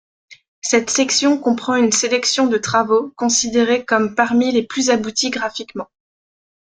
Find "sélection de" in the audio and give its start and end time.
1.91-2.57